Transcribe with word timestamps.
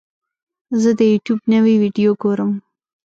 زه 0.81 0.89
د 0.99 1.01
یوټیوب 1.11 1.39
نوې 1.53 1.73
ویډیو 1.81 2.11
ګورم. 2.21 2.51